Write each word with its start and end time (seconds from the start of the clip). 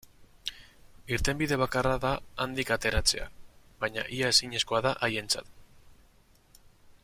Irtenbide 1.17 1.59
bakarra 1.63 1.91
da 2.05 2.13
handik 2.45 2.73
ateratzea, 2.77 3.27
baina 3.85 4.07
ia 4.21 4.33
ezinezkoa 4.37 4.83
da 4.87 4.95
haientzat. 5.09 5.55